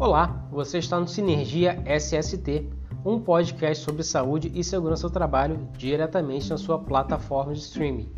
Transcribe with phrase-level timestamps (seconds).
[0.00, 2.66] Olá, você está no Sinergia SST,
[3.04, 8.10] um podcast sobre saúde e segurança do trabalho diretamente na sua plataforma de streaming.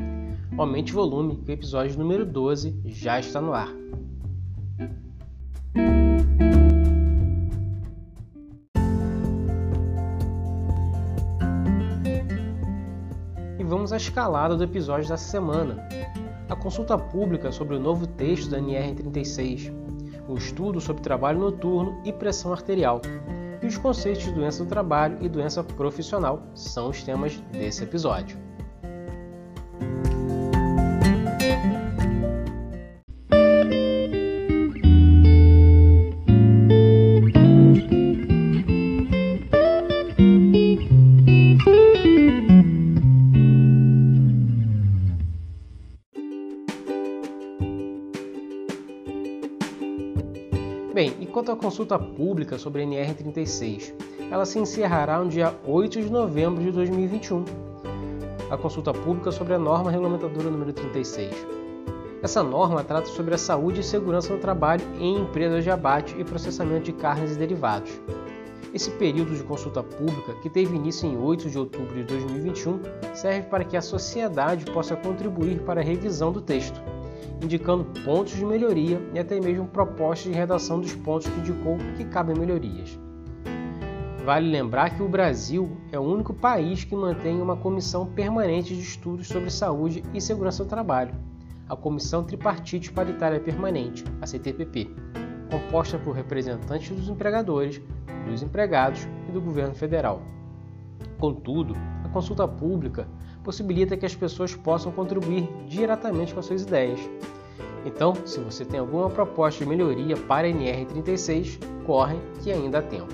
[0.56, 3.66] Aumente o volume, que o episódio número 12 já está no ar.
[13.58, 15.84] E vamos à escalada do episódio dessa semana.
[16.48, 19.81] A consulta pública sobre o novo texto da NR36,
[20.32, 23.00] o estudo sobre trabalho noturno e pressão arterial.
[23.62, 28.41] E os conceitos de doença do trabalho e doença profissional são os temas desse episódio.
[50.94, 53.94] Bem, e quanto à consulta pública sobre a NR36,
[54.30, 57.46] ela se encerrará no dia 8 de novembro de 2021.
[58.50, 61.34] A consulta pública sobre a norma regulamentadora número 36.
[62.22, 66.24] Essa norma trata sobre a saúde e segurança no trabalho em empresas de abate e
[66.24, 67.90] processamento de carnes e derivados.
[68.74, 72.80] Esse período de consulta pública, que teve início em 8 de outubro de 2021,
[73.14, 76.82] serve para que a sociedade possa contribuir para a revisão do texto
[77.42, 82.04] indicando pontos de melhoria e até mesmo propostas de redação dos pontos que indicou que
[82.04, 82.98] cabem melhorias.
[84.24, 88.80] Vale lembrar que o Brasil é o único país que mantém uma comissão permanente de
[88.80, 91.12] estudos sobre saúde e segurança do trabalho,
[91.68, 94.90] a Comissão Tripartite Paritária Permanente, a CTPP,
[95.50, 97.82] composta por representantes dos empregadores,
[98.28, 100.22] dos empregados e do governo federal.
[101.18, 103.08] Contudo, a consulta pública
[103.42, 107.00] possibilita que as pessoas possam contribuir diretamente com as suas ideias.
[107.84, 112.82] Então, se você tem alguma proposta de melhoria para a NR36, corre que ainda há
[112.82, 113.12] tempo.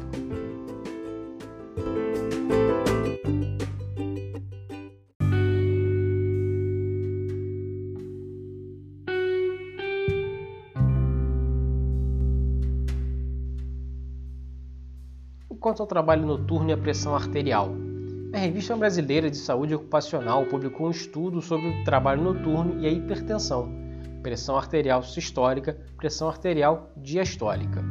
[15.60, 17.74] Quanto ao trabalho noturno e a pressão arterial,
[18.32, 22.90] a Revista Brasileira de Saúde Ocupacional publicou um estudo sobre o trabalho noturno e a
[22.90, 23.72] hipertensão,
[24.22, 27.82] pressão arterial sistólica, pressão arterial diastólica.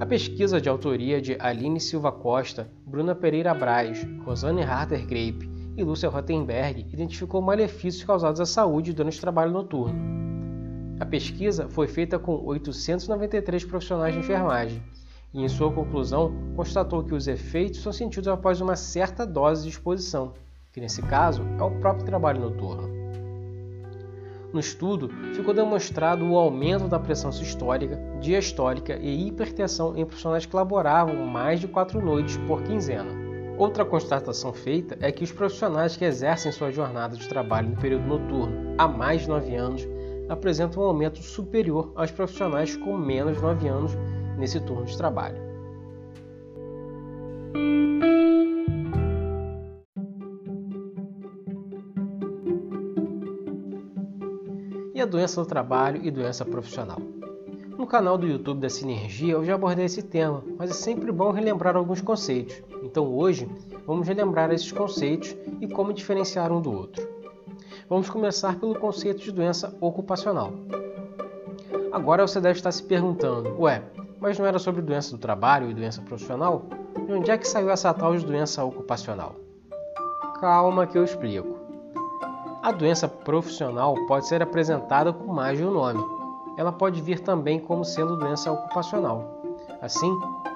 [0.00, 5.84] A pesquisa de autoria de Aline Silva Costa, Bruna Pereira Braz, Rosane Harter Grape e
[5.84, 9.96] Lúcia Rottenberg identificou malefícios causados à saúde durante o trabalho noturno.
[10.98, 14.82] A pesquisa foi feita com 893 profissionais de enfermagem
[15.32, 19.70] e, em sua conclusão, constatou que os efeitos são sentidos após uma certa dose de
[19.70, 20.32] exposição,
[20.72, 22.96] que nesse caso é o próprio trabalho noturno.
[24.52, 30.56] No estudo, ficou demonstrado o aumento da pressão sistólica, diastólica e hipertensão em profissionais que
[30.56, 33.10] laboravam mais de quatro noites por quinzena.
[33.58, 38.06] Outra constatação feita é que os profissionais que exercem sua jornada de trabalho no período
[38.06, 39.88] noturno há mais de 9 anos
[40.28, 43.92] apresentam um aumento superior aos profissionais com menos de 9 anos
[44.36, 45.36] nesse turno de trabalho.
[54.94, 56.98] E a doença do trabalho e doença profissional?
[57.76, 61.30] No canal do YouTube da Sinergia eu já abordei esse tema, mas é sempre bom
[61.30, 62.62] relembrar alguns conceitos.
[62.82, 63.46] Então hoje
[63.86, 67.06] vamos relembrar esses conceitos e como diferenciar um do outro.
[67.88, 70.54] Vamos começar pelo conceito de doença ocupacional.
[71.92, 73.82] Agora você deve estar se perguntando: ué,
[74.20, 76.62] mas não era sobre doença do trabalho e doença profissional?
[77.06, 79.34] De onde é que saiu essa tal de doença ocupacional?
[80.40, 81.56] Calma que eu explico.
[82.62, 86.04] A doença profissional pode ser apresentada com mais de um nome.
[86.58, 89.40] Ela pode vir também como sendo doença ocupacional.
[89.80, 90.12] Assim,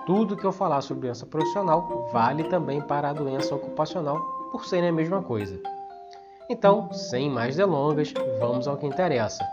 [0.06, 4.19] tudo que eu falar sobre doença profissional vale também para a doença ocupacional,
[4.50, 5.60] por serem a mesma coisa.
[6.49, 9.44] Então, sem mais delongas, vamos ao que interessa.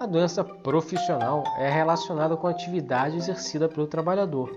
[0.00, 4.50] A doença profissional é relacionada com a atividade exercida pelo trabalhador.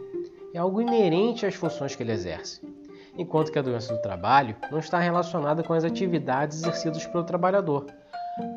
[0.53, 2.61] É algo inerente às funções que ele exerce.
[3.17, 7.87] Enquanto que a doença do trabalho não está relacionada com as atividades exercidas pelo trabalhador,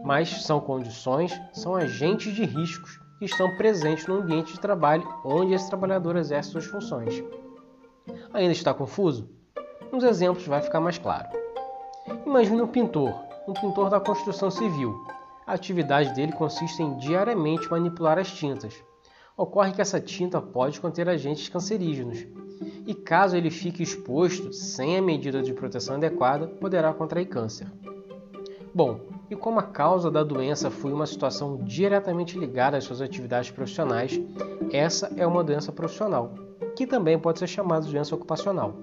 [0.04, 5.54] mas são condições, são agentes de riscos que estão presentes no ambiente de trabalho onde
[5.54, 7.20] esse trabalhador exerce suas funções.
[8.32, 9.28] Ainda está confuso?
[9.90, 11.30] Nos exemplos vai ficar mais claro.
[12.24, 13.12] Imagine um pintor,
[13.48, 14.96] um pintor da construção civil,
[15.46, 18.74] a atividade dele consiste em diariamente manipular as tintas.
[19.36, 22.26] Ocorre que essa tinta pode conter agentes cancerígenos,
[22.86, 27.70] e caso ele fique exposto sem a medida de proteção adequada, poderá contrair câncer.
[28.74, 29.00] Bom,
[29.30, 34.20] e como a causa da doença foi uma situação diretamente ligada às suas atividades profissionais,
[34.72, 36.34] essa é uma doença profissional,
[36.74, 38.74] que também pode ser chamada de doença ocupacional.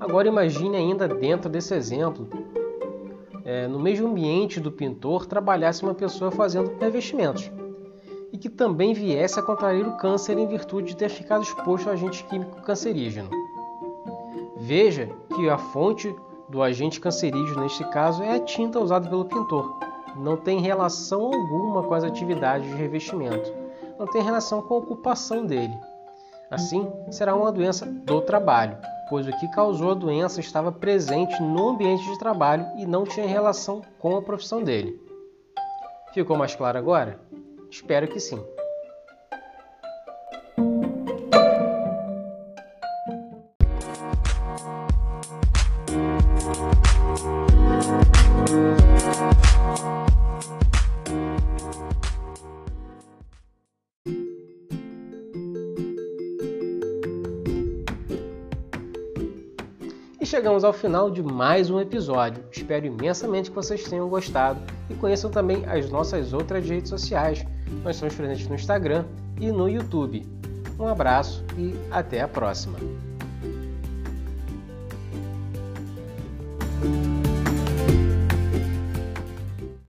[0.00, 2.28] Agora imagine ainda dentro desse exemplo,
[3.48, 7.50] é, no mesmo ambiente do pintor, trabalhasse uma pessoa fazendo revestimentos
[8.30, 11.94] e que também viesse a contrair o câncer em virtude de ter ficado exposto ao
[11.94, 13.30] agente químico cancerígeno.
[14.58, 16.14] Veja que a fonte
[16.46, 19.78] do agente cancerígeno neste caso é a tinta usada pelo pintor.
[20.14, 23.50] Não tem relação alguma com as atividades de revestimento.
[23.98, 25.72] Não tem relação com a ocupação dele.
[26.50, 28.78] Assim, será uma doença do trabalho,
[29.10, 33.26] pois o que causou a doença estava presente no ambiente de trabalho e não tinha
[33.26, 34.98] relação com a profissão dele.
[36.14, 37.20] Ficou mais claro agora?
[37.70, 38.42] Espero que sim.
[60.28, 62.44] Chegamos ao final de mais um episódio.
[62.52, 64.60] Espero imensamente que vocês tenham gostado
[64.90, 67.46] e conheçam também as nossas outras redes sociais.
[67.82, 69.06] Nós somos presentes no Instagram
[69.40, 70.26] e no YouTube.
[70.78, 72.78] Um abraço e até a próxima!